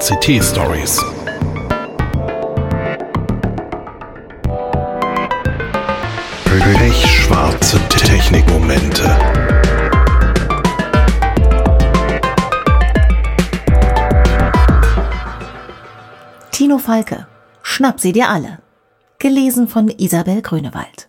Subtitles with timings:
[0.00, 1.04] VCT Stories.
[6.44, 9.02] Pechschwarze Technikmomente.
[16.52, 17.26] Tino Falke.
[17.62, 18.58] Schnapp sie dir alle.
[19.18, 21.08] Gelesen von Isabel Grünewald.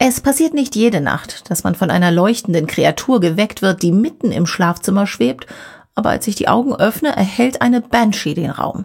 [0.00, 4.30] Es passiert nicht jede Nacht, dass man von einer leuchtenden Kreatur geweckt wird, die mitten
[4.30, 5.46] im Schlafzimmer schwebt,
[5.98, 8.84] aber als ich die Augen öffne, erhält eine Banshee den Raum.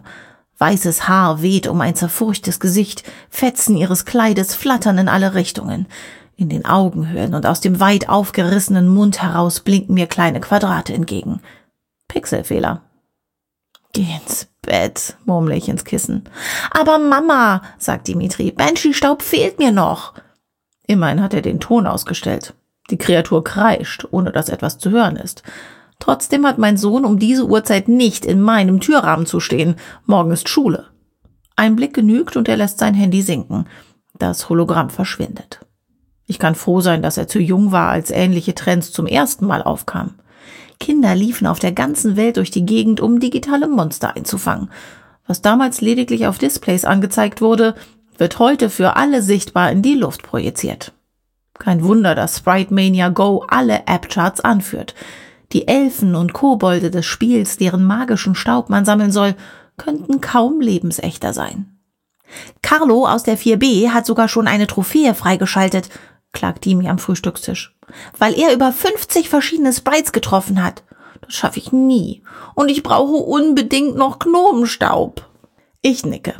[0.58, 5.86] Weißes Haar weht um ein zerfurchtes Gesicht, Fetzen ihres Kleides flattern in alle Richtungen.
[6.34, 11.40] In den Augenhöhlen und aus dem weit aufgerissenen Mund heraus blinken mir kleine Quadrate entgegen.
[12.08, 12.82] Pixelfehler.
[13.92, 16.24] Geh ins Bett, murmle ich ins Kissen.
[16.72, 20.14] Aber Mama, sagt Dimitri, Banshee-Staub fehlt mir noch.
[20.88, 22.54] Immerhin hat er den Ton ausgestellt.
[22.90, 25.44] Die Kreatur kreischt, ohne dass etwas zu hören ist.
[25.98, 29.76] Trotzdem hat mein Sohn um diese Uhrzeit nicht in meinem Türrahmen zu stehen.
[30.06, 30.86] Morgen ist Schule.
[31.56, 33.66] Ein Blick genügt und er lässt sein Handy sinken.
[34.18, 35.60] Das Hologramm verschwindet.
[36.26, 39.62] Ich kann froh sein, dass er zu jung war, als ähnliche Trends zum ersten Mal
[39.62, 40.14] aufkamen.
[40.80, 44.70] Kinder liefen auf der ganzen Welt durch die Gegend, um digitale Monster einzufangen.
[45.26, 47.74] Was damals lediglich auf Displays angezeigt wurde,
[48.18, 50.92] wird heute für alle sichtbar in die Luft projiziert.
[51.58, 54.94] Kein Wunder, dass Sprite Mania Go alle App-Charts anführt.
[55.52, 59.34] Die Elfen und Kobolde des Spiels, deren magischen Staub man sammeln soll,
[59.76, 61.78] könnten kaum lebensechter sein.
[62.62, 65.90] Carlo aus der 4b hat sogar schon eine Trophäe freigeschaltet,
[66.32, 67.76] klagt Dimi am Frühstückstisch,
[68.18, 70.82] weil er über 50 verschiedene Sprites getroffen hat.
[71.20, 72.22] Das schaffe ich nie.
[72.54, 75.26] Und ich brauche unbedingt noch Gnomenstaub.
[75.80, 76.34] Ich nicke.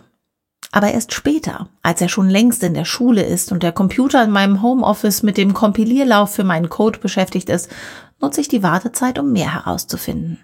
[0.72, 4.32] Aber erst später, als er schon längst in der Schule ist und der Computer in
[4.32, 7.70] meinem Homeoffice mit dem Kompilierlauf für meinen Code beschäftigt ist,
[8.24, 10.38] nutze ich die Wartezeit, um mehr herauszufinden.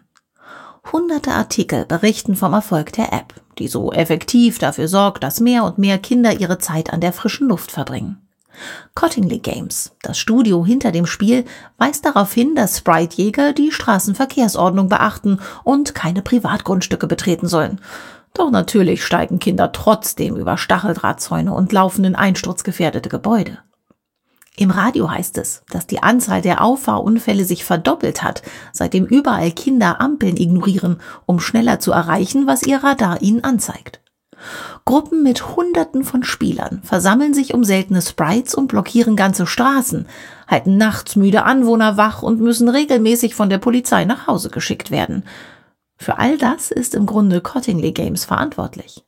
[0.92, 5.78] Hunderte Artikel berichten vom Erfolg der App, die so effektiv dafür sorgt, dass mehr und
[5.78, 8.18] mehr Kinder ihre Zeit an der frischen Luft verbringen.
[8.95, 11.46] Cottingley Games, das Studio hinter dem Spiel,
[11.79, 17.80] weist darauf hin, dass Sprite-Jäger die Straßenverkehrsordnung beachten und keine Privatgrundstücke betreten sollen.
[18.35, 23.58] Doch natürlich steigen Kinder trotzdem über Stacheldrahtzäune und laufen in einsturzgefährdete Gebäude.
[24.56, 30.00] Im Radio heißt es, dass die Anzahl der Auffahrunfälle sich verdoppelt hat, seitdem überall Kinder
[30.00, 34.00] Ampeln ignorieren, um schneller zu erreichen, was ihr Radar ihnen anzeigt.
[34.84, 40.06] Gruppen mit Hunderten von Spielern versammeln sich um seltene Sprites und blockieren ganze Straßen,
[40.48, 45.24] halten nachts müde Anwohner wach und müssen regelmäßig von der Polizei nach Hause geschickt werden.
[45.96, 49.05] Für all das ist im Grunde Cottingley Games verantwortlich.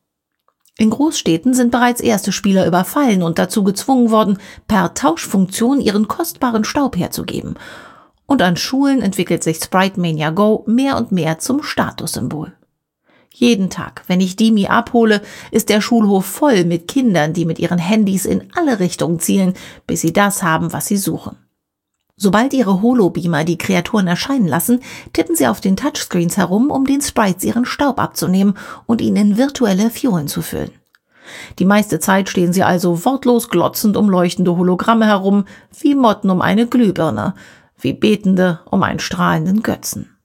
[0.79, 4.39] In Großstädten sind bereits erste Spieler überfallen und dazu gezwungen worden,
[4.69, 7.55] per Tauschfunktion ihren kostbaren Staub herzugeben.
[8.27, 12.53] Und an Schulen entwickelt sich Sprite Mania Go mehr und mehr zum Statussymbol.
[13.35, 17.79] Jeden Tag, wenn ich Dimi abhole, ist der Schulhof voll mit Kindern, die mit ihren
[17.79, 19.55] Handys in alle Richtungen zielen,
[19.87, 21.37] bis sie das haben, was sie suchen.
[22.23, 24.79] Sobald ihre Holobeamer die Kreaturen erscheinen lassen,
[25.13, 28.55] tippen sie auf den Touchscreens herum, um den Sprites ihren Staub abzunehmen
[28.87, 30.71] und ihn in virtuelle Fiolen zu füllen.
[31.59, 35.47] Die meiste Zeit stehen sie also wortlos glotzend um leuchtende Hologramme herum,
[35.81, 37.35] wie Motten um eine Glühbirne,
[37.77, 40.17] wie Betende um einen strahlenden Götzen.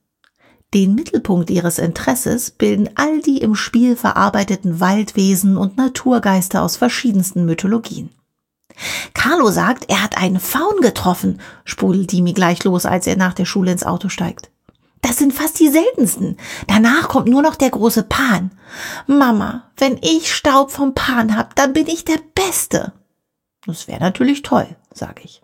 [0.74, 7.44] Den Mittelpunkt ihres Interesses bilden all die im Spiel verarbeiteten Waldwesen und Naturgeister aus verschiedensten
[7.44, 8.10] Mythologien.
[9.14, 13.44] Carlo sagt, er hat einen Faun getroffen, sprudelt Dimi gleich los, als er nach der
[13.44, 14.50] Schule ins Auto steigt.
[15.02, 16.36] Das sind fast die seltensten.
[16.66, 18.50] Danach kommt nur noch der große Pan.
[19.06, 22.92] Mama, wenn ich Staub vom Pan hab, dann bin ich der Beste.
[23.66, 25.42] Das wäre natürlich toll, sage ich.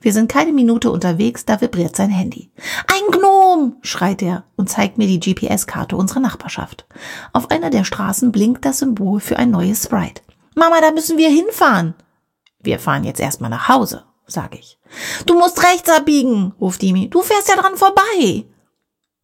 [0.00, 2.50] Wir sind keine Minute unterwegs, da vibriert sein Handy.
[2.88, 6.86] Ein Gnom, schreit er und zeigt mir die GPS-Karte unserer Nachbarschaft.
[7.32, 10.22] Auf einer der Straßen blinkt das Symbol für ein neues Sprite.
[10.56, 11.94] Mama, da müssen wir hinfahren.
[12.62, 14.78] Wir fahren jetzt erstmal nach Hause, sage ich.
[15.26, 17.08] Du musst rechts abbiegen, ruft Dimi.
[17.08, 18.44] Du fährst ja dran vorbei.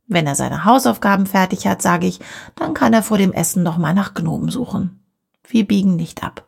[0.06, 2.20] Wenn er seine Hausaufgaben fertig hat, sage ich,
[2.56, 5.04] dann kann er vor dem Essen noch mal nach Gnomen suchen.
[5.46, 6.46] Wir biegen nicht ab.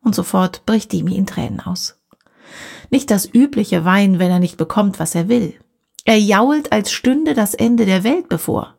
[0.00, 2.00] Und sofort bricht Dimi in Tränen aus.
[2.90, 5.54] Nicht das übliche Weinen, wenn er nicht bekommt, was er will.
[6.04, 8.77] Er jault, als stünde das Ende der Welt bevor.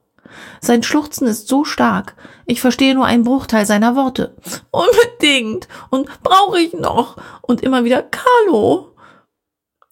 [0.61, 2.15] Sein Schluchzen ist so stark,
[2.45, 4.35] ich verstehe nur einen Bruchteil seiner Worte.
[4.71, 5.67] Unbedingt.
[5.89, 7.17] Und brauche ich noch.
[7.41, 8.95] Und immer wieder Carlo.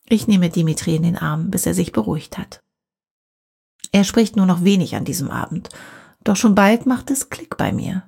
[0.09, 2.63] Ich nehme Dimitri in den Arm, bis er sich beruhigt hat.
[3.91, 5.69] Er spricht nur noch wenig an diesem Abend,
[6.23, 8.03] doch schon bald macht es Klick bei mir.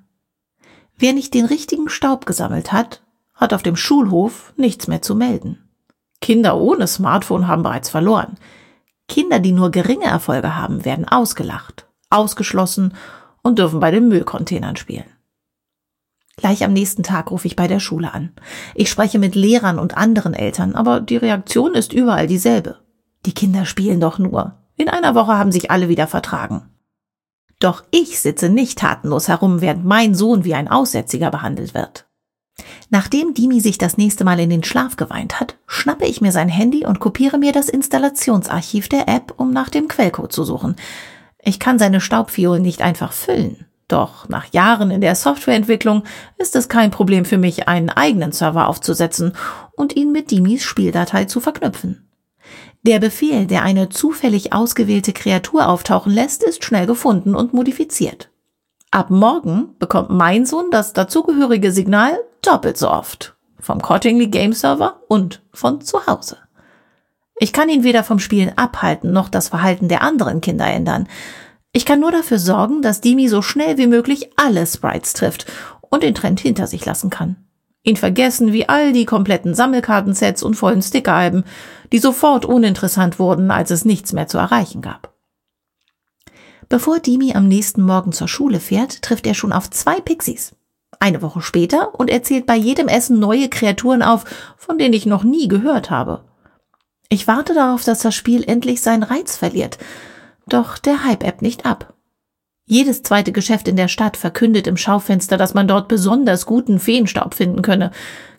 [0.97, 3.01] Wer nicht den richtigen Staub gesammelt hat,
[3.33, 5.69] hat auf dem Schulhof nichts mehr zu melden.
[6.21, 8.37] Kinder ohne Smartphone haben bereits verloren.
[9.07, 12.93] Kinder, die nur geringe Erfolge haben, werden ausgelacht ausgeschlossen
[13.41, 15.05] und dürfen bei den Müllcontainern spielen.
[16.37, 18.31] Gleich am nächsten Tag rufe ich bei der Schule an.
[18.73, 22.79] Ich spreche mit Lehrern und anderen Eltern, aber die Reaktion ist überall dieselbe.
[23.25, 24.55] Die Kinder spielen doch nur.
[24.77, 26.69] In einer Woche haben sich alle wieder vertragen.
[27.59, 32.07] Doch ich sitze nicht tatenlos herum, während mein Sohn wie ein Aussätziger behandelt wird.
[32.89, 36.49] Nachdem Dimi sich das nächste Mal in den Schlaf geweint hat, schnappe ich mir sein
[36.49, 40.77] Handy und kopiere mir das Installationsarchiv der App, um nach dem Quellcode zu suchen.
[41.49, 43.65] Ich kann seine Staubfiolen nicht einfach füllen.
[43.87, 46.03] Doch nach Jahren in der Softwareentwicklung
[46.37, 49.33] ist es kein Problem für mich, einen eigenen Server aufzusetzen
[49.75, 52.07] und ihn mit Dimis Spieldatei zu verknüpfen.
[52.83, 58.29] Der Befehl, der eine zufällig ausgewählte Kreatur auftauchen lässt, ist schnell gefunden und modifiziert.
[58.91, 63.35] Ab morgen bekommt mein Sohn das dazugehörige Signal doppelt so oft.
[63.59, 66.37] Vom Cottingley Game Server und von zu Hause.
[67.41, 71.07] Ich kann ihn weder vom Spielen abhalten noch das Verhalten der anderen Kinder ändern.
[71.71, 75.45] Ich kann nur dafür sorgen, dass Dimi so schnell wie möglich alle Sprites trifft
[75.79, 77.37] und den Trend hinter sich lassen kann.
[77.83, 81.45] Ihn vergessen wie all die kompletten Sammelkartensets und vollen Stickeralben,
[81.93, 85.13] die sofort uninteressant wurden, als es nichts mehr zu erreichen gab.
[86.67, 90.55] Bevor Dimi am nächsten Morgen zur Schule fährt, trifft er schon auf zwei Pixies.
[90.99, 94.25] Eine Woche später und er zählt bei jedem Essen neue Kreaturen auf,
[94.57, 96.28] von denen ich noch nie gehört habe.
[97.11, 99.79] Ich warte darauf, dass das Spiel endlich seinen Reiz verliert,
[100.47, 101.95] doch der Hype ebbt nicht ab.
[102.67, 107.33] Jedes zweite Geschäft in der Stadt verkündet im Schaufenster, dass man dort besonders guten Feenstaub
[107.33, 107.89] finden könne.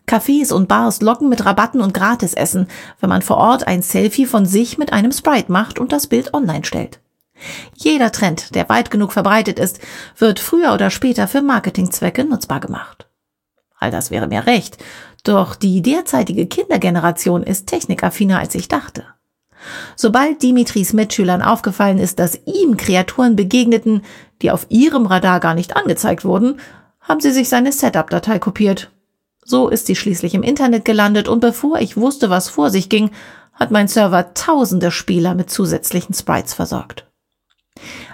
[0.07, 2.69] Cafés und Bars locken mit Rabatten und Gratisessen,
[3.01, 6.33] wenn man vor Ort ein Selfie von sich mit einem Sprite macht und das Bild
[6.33, 7.01] online stellt.
[7.75, 9.81] Jeder Trend, der weit genug verbreitet ist,
[10.17, 13.09] wird früher oder später für Marketingzwecke nutzbar gemacht.
[13.81, 14.77] All das wäre mir recht,
[15.23, 19.05] doch die derzeitige Kindergeneration ist technikaffiner als ich dachte.
[19.97, 24.03] Sobald Dimitris Mitschülern aufgefallen ist, dass ihm Kreaturen begegneten,
[24.43, 26.61] die auf ihrem Radar gar nicht angezeigt wurden,
[27.01, 28.91] haben sie sich seine Setup-Datei kopiert.
[29.45, 33.11] So ist sie schließlich im Internet gelandet und bevor ich wusste, was vor sich ging,
[33.53, 37.07] hat mein Server tausende Spieler mit zusätzlichen Sprites versorgt.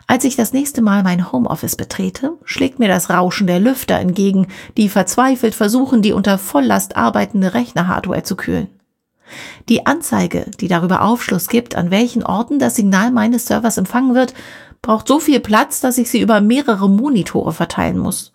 [0.08, 4.46] Als ich das nächste Mal mein Homeoffice betrete, schlägt mir das Rauschen der Lüfter entgegen,
[4.76, 8.68] die verzweifelt versuchen, die unter Volllast arbeitende Rechnerhardware zu kühlen.
[9.68, 14.34] Die Anzeige, die darüber Aufschluss gibt, an welchen Orten das Signal meines Servers empfangen wird,
[14.80, 18.32] braucht so viel Platz, dass ich sie über mehrere Monitore verteilen muss.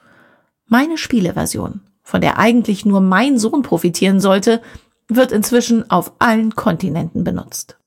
[0.67, 4.61] Meine Spieleversion, von der eigentlich nur mein Sohn profitieren sollte,
[5.07, 7.77] wird inzwischen auf allen Kontinenten benutzt.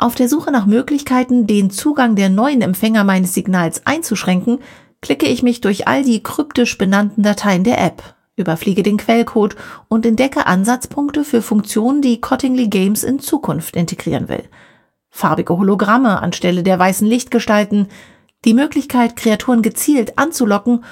[0.00, 4.60] Auf der Suche nach Möglichkeiten, den Zugang der neuen Empfänger meines Signals einzuschränken,
[5.02, 9.56] klicke ich mich durch all die kryptisch benannten Dateien der App, überfliege den Quellcode
[9.88, 14.44] und entdecke Ansatzpunkte für Funktionen, die Cottingley Games in Zukunft integrieren will.
[15.10, 17.88] Farbige Hologramme anstelle der weißen Lichtgestalten,
[18.46, 20.82] die Möglichkeit, Kreaturen gezielt anzulocken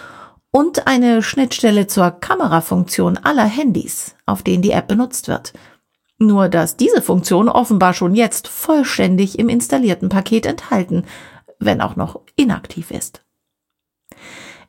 [0.50, 5.54] und eine Schnittstelle zur Kamerafunktion aller Handys, auf denen die App benutzt wird.
[6.18, 11.04] Nur dass diese Funktion offenbar schon jetzt vollständig im installierten Paket enthalten,
[11.60, 13.22] wenn auch noch inaktiv ist.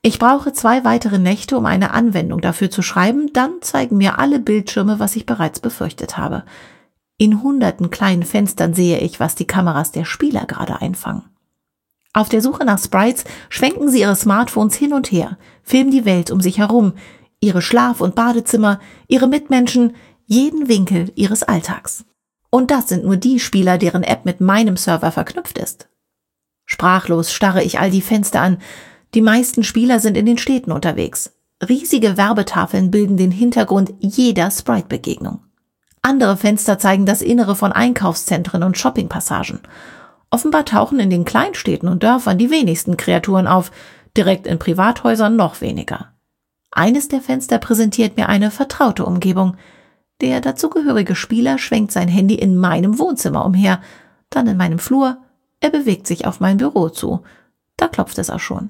[0.01, 4.39] Ich brauche zwei weitere Nächte, um eine Anwendung dafür zu schreiben, dann zeigen mir alle
[4.39, 6.45] Bildschirme, was ich bereits befürchtet habe.
[7.17, 11.23] In hunderten kleinen Fenstern sehe ich, was die Kameras der Spieler gerade einfangen.
[12.13, 16.31] Auf der Suche nach Sprites schwenken sie ihre Smartphones hin und her, filmen die Welt
[16.31, 16.93] um sich herum,
[17.41, 19.95] ihre Schlaf- und Badezimmer, ihre Mitmenschen,
[20.29, 22.05] jeden Winkel ihres Alltags.
[22.51, 25.89] Und das sind nur die Spieler, deren App mit meinem Server verknüpft ist.
[26.65, 28.59] Sprachlos starre ich all die Fenster an,
[29.15, 31.33] die meisten Spieler sind in den Städten unterwegs.
[31.67, 35.43] Riesige Werbetafeln bilden den Hintergrund jeder Sprite-Begegnung.
[36.03, 39.61] Andere Fenster zeigen das Innere von Einkaufszentren und Shoppingpassagen.
[40.29, 43.71] Offenbar tauchen in den Kleinstädten und Dörfern die wenigsten Kreaturen auf,
[44.15, 46.13] direkt in Privathäusern noch weniger.
[46.71, 49.57] Eines der Fenster präsentiert mir eine vertraute Umgebung.
[50.21, 53.81] Der dazugehörige Spieler schwenkt sein Handy in meinem Wohnzimmer umher,
[54.29, 55.17] dann in meinem Flur,
[55.61, 57.23] er bewegt sich auf mein Büro zu.
[57.77, 58.69] Da klopft es auch schon.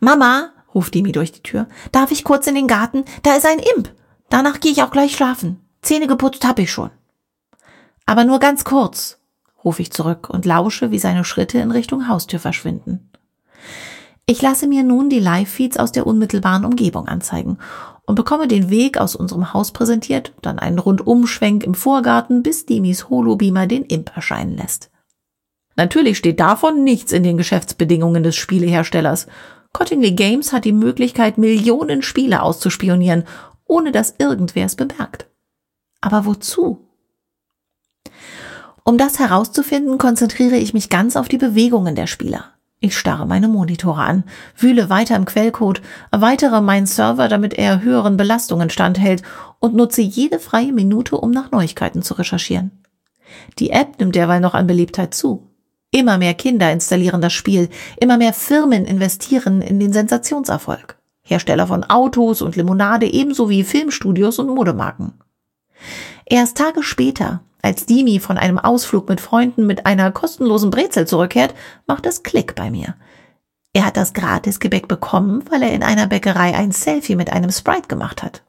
[0.00, 3.04] Mama, ruft Dimi durch die Tür, darf ich kurz in den Garten?
[3.22, 3.92] Da ist ein Imp.
[4.28, 5.60] Danach gehe ich auch gleich schlafen.
[5.82, 6.90] Zähne geputzt hab ich schon.
[8.06, 9.18] Aber nur ganz kurz,
[9.64, 13.10] rufe ich zurück und lausche, wie seine Schritte in Richtung Haustür verschwinden.
[14.26, 17.58] Ich lasse mir nun die Live-Feeds aus der unmittelbaren Umgebung anzeigen
[18.08, 23.10] und bekomme den Weg aus unserem Haus präsentiert, dann einen Rundumschwenk im Vorgarten, bis Dimis
[23.10, 24.90] Holobeamer den Imp erscheinen lässt.
[25.76, 29.26] Natürlich steht davon nichts in den Geschäftsbedingungen des Spieleherstellers
[29.74, 33.24] Cottingley Games hat die Möglichkeit, Millionen Spiele auszuspionieren,
[33.66, 35.26] ohne dass irgendwer es bemerkt.
[36.00, 36.88] Aber wozu?
[38.84, 42.54] Um das herauszufinden, konzentriere ich mich ganz auf die Bewegungen der Spieler.
[42.80, 44.22] Ich starre meine Monitore an,
[44.56, 45.82] wühle weiter im Quellcode,
[46.12, 49.22] erweitere meinen Server, damit er höheren Belastungen standhält
[49.58, 52.70] und nutze jede freie Minute, um nach Neuigkeiten zu recherchieren.
[53.58, 55.48] Die App nimmt derweil noch an Beliebtheit zu.
[55.90, 57.68] Immer mehr Kinder installieren das Spiel,
[57.98, 60.98] immer mehr Firmen investieren in den Sensationserfolg.
[61.22, 65.14] Hersteller von Autos und Limonade ebenso wie Filmstudios und Modemarken.
[66.26, 71.54] Erst Tage später, als Dimi von einem Ausflug mit Freunden mit einer kostenlosen Brezel zurückkehrt,
[71.86, 72.94] macht es Klick bei mir.
[73.72, 77.88] Er hat das Gratisgebäck bekommen, weil er in einer Bäckerei ein Selfie mit einem Sprite
[77.88, 78.42] gemacht hat.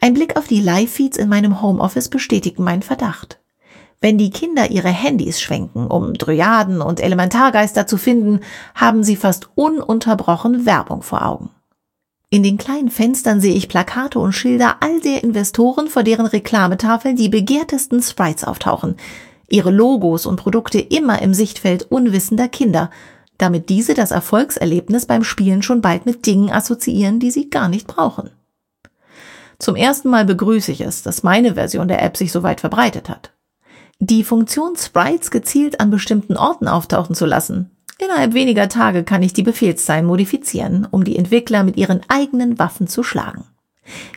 [0.00, 3.40] Ein Blick auf die Live-Feeds in meinem Homeoffice bestätigt meinen Verdacht.
[4.00, 8.40] Wenn die Kinder ihre Handys schwenken, um Dryaden und Elementargeister zu finden,
[8.74, 11.50] haben sie fast ununterbrochen Werbung vor Augen.
[12.32, 17.16] In den kleinen Fenstern sehe ich Plakate und Schilder all der Investoren, vor deren Reklametafeln
[17.16, 18.94] die begehrtesten Sprites auftauchen,
[19.48, 22.90] ihre Logos und Produkte immer im Sichtfeld unwissender Kinder,
[23.36, 27.88] damit diese das Erfolgserlebnis beim Spielen schon bald mit Dingen assoziieren, die sie gar nicht
[27.88, 28.30] brauchen.
[29.58, 33.08] Zum ersten Mal begrüße ich es, dass meine Version der App sich so weit verbreitet
[33.08, 33.32] hat.
[33.98, 39.34] Die Funktion Sprites gezielt an bestimmten Orten auftauchen zu lassen, Innerhalb weniger Tage kann ich
[39.34, 43.44] die Befehlszeilen modifizieren, um die Entwickler mit ihren eigenen Waffen zu schlagen.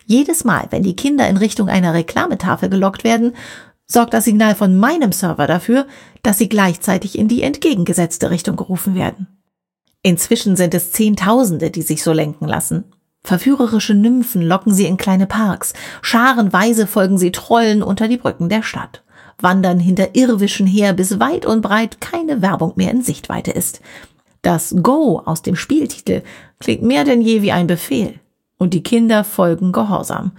[0.05, 3.35] Jedes Mal, wenn die Kinder in Richtung einer Reklametafel gelockt werden,
[3.85, 5.85] sorgt das Signal von meinem Server dafür,
[6.21, 9.27] dass sie gleichzeitig in die entgegengesetzte Richtung gerufen werden.
[10.01, 12.85] Inzwischen sind es Zehntausende, die sich so lenken lassen.
[13.21, 18.63] Verführerische Nymphen locken sie in kleine Parks, scharenweise folgen sie Trollen unter die Brücken der
[18.63, 19.03] Stadt
[19.43, 23.81] wandern hinter Irrwischen her, bis weit und breit keine Werbung mehr in Sichtweite ist.
[24.41, 26.23] Das Go aus dem Spieltitel
[26.59, 28.19] klingt mehr denn je wie ein Befehl.
[28.57, 30.31] Und die Kinder folgen gehorsam.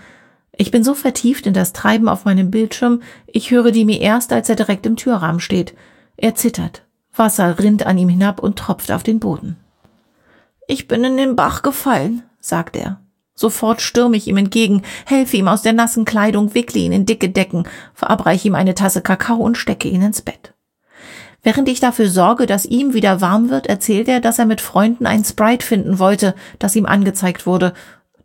[0.57, 4.33] Ich bin so vertieft in das Treiben auf meinem Bildschirm, ich höre die mir erst,
[4.33, 5.75] als er direkt im Türrahmen steht.
[6.17, 6.85] Er zittert.
[7.15, 9.57] Wasser rinnt an ihm hinab und tropft auf den Boden.
[10.67, 13.01] Ich bin in den Bach gefallen, sagt er.
[13.35, 17.29] Sofort stürme ich ihm entgegen, helfe ihm aus der nassen Kleidung, wickle ihn in dicke
[17.29, 20.55] Decken, verabreiche ihm eine Tasse Kakao und stecke ihn ins Bett.
[21.43, 25.05] Während ich dafür sorge, dass ihm wieder warm wird, erzählt er, dass er mit Freunden
[25.05, 27.75] ein Sprite finden wollte, das ihm angezeigt wurde.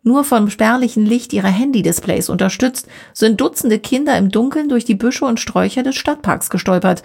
[0.02, 5.26] Nur vom spärlichen Licht ihrer Handy-Displays unterstützt, sind Dutzende Kinder im Dunkeln durch die Büsche
[5.26, 7.02] und Sträucher des Stadtparks gestolpert.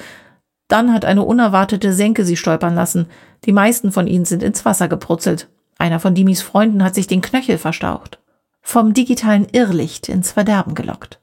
[0.70, 3.08] Dann hat eine unerwartete Senke sie stolpern lassen.
[3.44, 5.50] Die meisten von ihnen sind ins Wasser gebrutzelt.
[5.78, 8.20] Einer von Dimis Freunden hat sich den Knöchel verstaucht,
[8.62, 11.22] vom digitalen Irrlicht ins Verderben gelockt.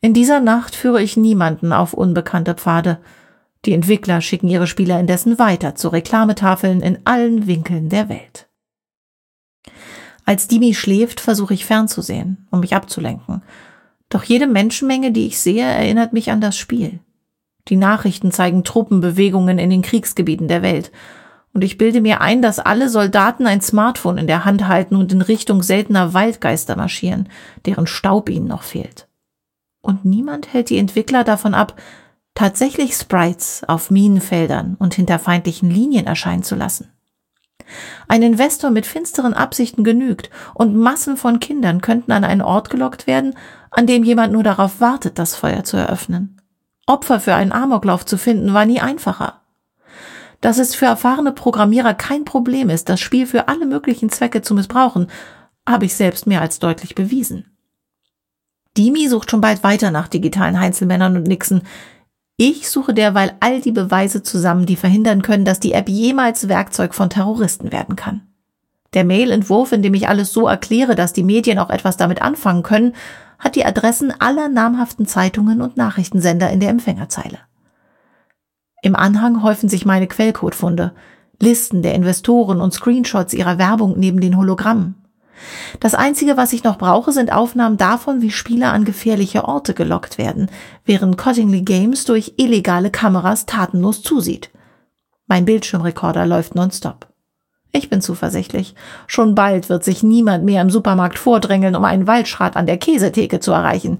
[0.00, 2.98] In dieser Nacht führe ich niemanden auf unbekannte Pfade.
[3.64, 8.48] Die Entwickler schicken ihre Spieler indessen weiter zu Reklametafeln in allen Winkeln der Welt.
[10.24, 13.42] Als Dimi schläft, versuche ich fernzusehen, um mich abzulenken.
[14.08, 17.00] Doch jede Menschenmenge, die ich sehe, erinnert mich an das Spiel.
[17.68, 20.90] Die Nachrichten zeigen Truppenbewegungen in den Kriegsgebieten der Welt
[21.54, 25.12] und ich bilde mir ein, dass alle Soldaten ein Smartphone in der Hand halten und
[25.12, 27.28] in Richtung seltener Waldgeister marschieren,
[27.66, 29.08] deren Staub ihnen noch fehlt.
[29.82, 31.80] Und niemand hält die Entwickler davon ab,
[32.34, 36.88] tatsächlich Sprites auf Minenfeldern und hinter feindlichen Linien erscheinen zu lassen.
[38.08, 43.06] Ein Investor mit finsteren Absichten genügt und Massen von Kindern könnten an einen Ort gelockt
[43.06, 43.34] werden,
[43.70, 46.40] an dem jemand nur darauf wartet, das Feuer zu eröffnen.
[46.86, 49.41] Opfer für einen Amoklauf zu finden war nie einfacher.
[50.42, 54.54] Dass es für erfahrene Programmierer kein Problem ist, das Spiel für alle möglichen Zwecke zu
[54.54, 55.06] missbrauchen,
[55.66, 57.46] habe ich selbst mehr als deutlich bewiesen.
[58.76, 61.62] Dimi sucht schon bald weiter nach digitalen Heinzelmännern und Nixen.
[62.36, 66.92] Ich suche derweil all die Beweise zusammen, die verhindern können, dass die App jemals Werkzeug
[66.92, 68.22] von Terroristen werden kann.
[68.94, 72.64] Der Mailentwurf, in dem ich alles so erkläre, dass die Medien auch etwas damit anfangen
[72.64, 72.94] können,
[73.38, 77.38] hat die Adressen aller namhaften Zeitungen und Nachrichtensender in der Empfängerzeile.
[78.82, 80.92] Im Anhang häufen sich meine Quellcodefunde,
[81.40, 84.96] Listen der Investoren und Screenshots ihrer Werbung neben den Hologrammen.
[85.80, 90.18] Das Einzige, was ich noch brauche, sind Aufnahmen davon, wie Spieler an gefährliche Orte gelockt
[90.18, 90.48] werden,
[90.84, 94.50] während Cottingley Games durch illegale Kameras tatenlos zusieht.
[95.26, 97.08] Mein Bildschirmrekorder läuft nonstop.
[97.72, 98.74] Ich bin zuversichtlich.
[99.06, 103.40] Schon bald wird sich niemand mehr im Supermarkt vordrängeln, um einen Waldschrat an der Käsetheke
[103.40, 103.98] zu erreichen.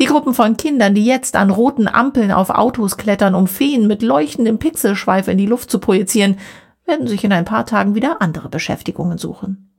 [0.00, 4.02] Die Gruppen von Kindern, die jetzt an roten Ampeln auf Autos klettern, um Feen mit
[4.02, 6.38] leuchtendem Pixelschweif in die Luft zu projizieren,
[6.84, 9.70] werden sich in ein paar Tagen wieder andere Beschäftigungen suchen.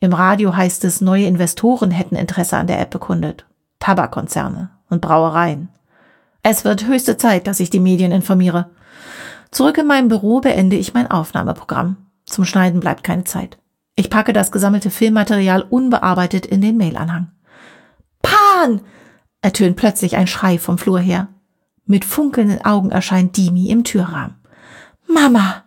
[0.00, 3.46] Im Radio heißt es, neue Investoren hätten Interesse an der App bekundet.
[3.80, 5.70] Tabakkonzerne und Brauereien.
[6.42, 8.70] Es wird höchste Zeit, dass ich die Medien informiere.
[9.50, 11.96] Zurück in meinem Büro beende ich mein Aufnahmeprogramm.
[12.26, 13.58] Zum Schneiden bleibt keine Zeit.
[13.96, 17.30] Ich packe das gesammelte Filmmaterial unbearbeitet in den Mailanhang.
[18.20, 18.82] Pan!
[19.44, 21.28] Ertönt plötzlich ein Schrei vom Flur her.
[21.84, 24.36] Mit funkelnden Augen erscheint Dimi im Türrahmen.
[25.06, 25.64] Mama,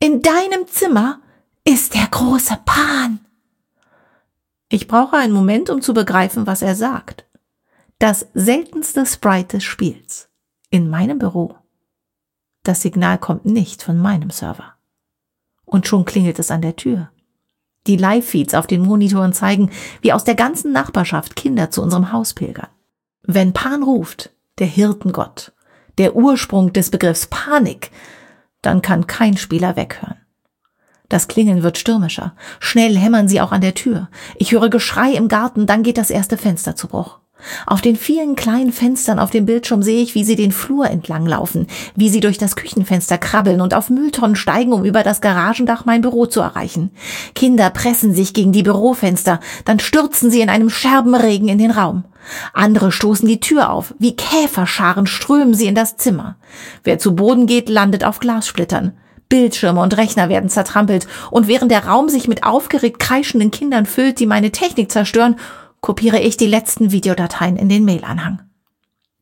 [0.00, 1.20] in deinem Zimmer
[1.64, 3.20] ist der große Pan.
[4.68, 7.24] Ich brauche einen Moment, um zu begreifen, was er sagt.
[8.00, 10.28] Das seltenste Sprite des Spiels.
[10.70, 11.54] In meinem Büro.
[12.64, 14.74] Das Signal kommt nicht von meinem Server.
[15.64, 17.10] Und schon klingelt es an der Tür.
[17.86, 19.70] Die Live-Feeds auf den Monitoren zeigen,
[20.00, 22.68] wie aus der ganzen Nachbarschaft Kinder zu unserem Haus pilgern.
[23.22, 25.52] Wenn Pan ruft, der Hirtengott,
[25.98, 27.90] der Ursprung des Begriffs Panik,
[28.62, 30.16] dann kann kein Spieler weghören.
[31.08, 32.34] Das Klingeln wird stürmischer.
[32.60, 34.08] Schnell hämmern sie auch an der Tür.
[34.36, 37.18] Ich höre Geschrei im Garten, dann geht das erste Fenster zu Bruch.
[37.66, 41.26] Auf den vielen kleinen Fenstern auf dem Bildschirm sehe ich, wie sie den Flur entlang
[41.26, 41.66] laufen,
[41.96, 46.00] wie sie durch das Küchenfenster krabbeln und auf Mülltonnen steigen, um über das Garagendach mein
[46.00, 46.90] Büro zu erreichen.
[47.34, 52.04] Kinder pressen sich gegen die Bürofenster, dann stürzen sie in einem Scherbenregen in den Raum.
[52.52, 56.36] Andere stoßen die Tür auf, wie Käferscharen strömen sie in das Zimmer.
[56.84, 58.92] Wer zu Boden geht, landet auf Glassplittern.
[59.28, 64.18] Bildschirme und Rechner werden zertrampelt, und während der Raum sich mit aufgeregt kreischenden Kindern füllt,
[64.18, 65.36] die meine Technik zerstören,
[65.80, 68.42] kopiere ich die letzten Videodateien in den Mailanhang.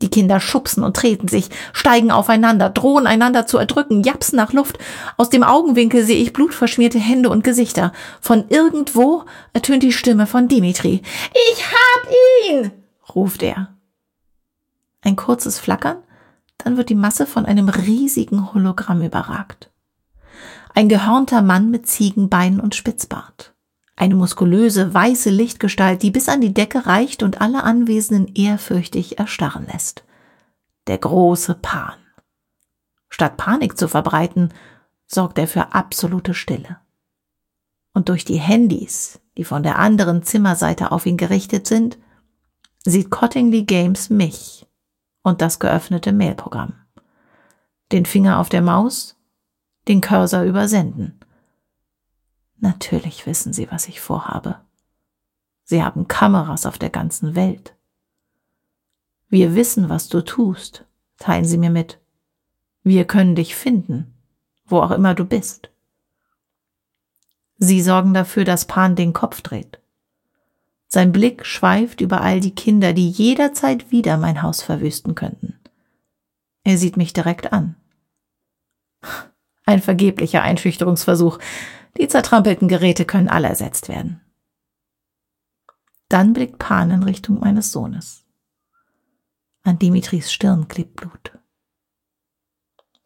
[0.01, 4.79] Die Kinder schubsen und treten sich, steigen aufeinander, drohen einander zu erdrücken, japsen nach Luft.
[5.17, 7.93] Aus dem Augenwinkel sehe ich blutverschmierte Hände und Gesichter.
[8.21, 11.03] Von irgendwo ertönt die Stimme von Dimitri.
[11.53, 12.13] Ich hab
[12.49, 12.71] ihn!
[13.15, 13.75] ruft er.
[15.03, 15.99] Ein kurzes Flackern,
[16.59, 19.71] dann wird die Masse von einem riesigen Hologramm überragt.
[20.75, 23.55] Ein gehörnter Mann mit Ziegenbeinen und Spitzbart.
[23.99, 29.67] Eine muskulöse, weiße Lichtgestalt, die bis an die Decke reicht und alle Anwesenden ehrfürchtig erstarren
[29.67, 30.05] lässt.
[30.87, 31.99] Der große Pan.
[33.09, 34.55] Statt Panik zu verbreiten,
[35.09, 36.79] sorgt er für absolute Stille.
[37.93, 41.99] Und durch die Handys, die von der anderen Zimmerseite auf ihn gerichtet sind,
[42.85, 44.69] sieht Cottingley Games mich
[45.25, 46.75] und das geöffnete Mailprogramm.
[47.91, 49.17] Den Finger auf der Maus,
[49.89, 51.18] den Cursor übersenden.
[52.61, 54.61] Natürlich wissen sie, was ich vorhabe.
[55.65, 57.75] Sie haben Kameras auf der ganzen Welt.
[59.29, 60.85] Wir wissen, was du tust,
[61.19, 61.99] teilen sie mir mit.
[62.83, 64.15] Wir können dich finden,
[64.65, 65.71] wo auch immer du bist.
[67.59, 69.81] Sie sorgen dafür, dass Pan den Kopf dreht.
[70.87, 75.59] Sein Blick schweift über all die Kinder, die jederzeit wieder mein Haus verwüsten könnten.
[76.65, 77.77] Er sieht mich direkt an.
[79.67, 81.39] Ein vergeblicher Einschüchterungsversuch.
[81.99, 84.21] Die zertrampelten Geräte können alle ersetzt werden.
[86.09, 88.25] Dann blickt Pan in Richtung meines Sohnes.
[89.63, 91.39] An Dimitris Stirn klebt Blut.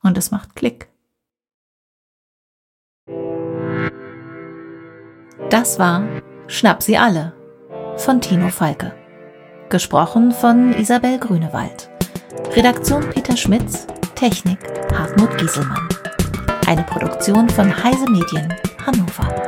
[0.03, 0.89] Und es macht Klick.
[5.51, 6.07] Das war
[6.47, 7.35] Schnapp sie alle
[7.97, 8.95] von Tino Falke.
[9.71, 11.91] Gesprochen von Isabel Grünewald.
[12.55, 13.87] Redaktion Peter Schmitz.
[14.15, 14.59] Technik
[14.93, 15.89] Hartmut Gieselmann.
[16.67, 19.42] Eine Produktion von Heise Medien 他能发。